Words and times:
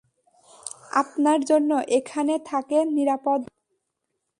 আপনার 0.93 1.39
জন্য 1.49 1.71
এখানে 1.97 2.33
থাকে 2.45 2.77
নিরাপদ 2.95 3.39
নয়। 3.43 3.59